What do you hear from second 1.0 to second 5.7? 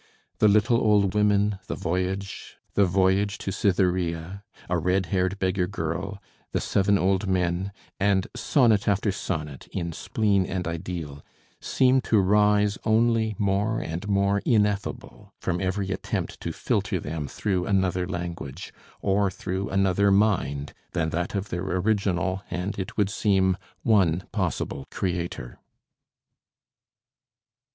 Women,' 'The Voyage,' 'The Voyage to Cytherea,' 'A Red haired Beggar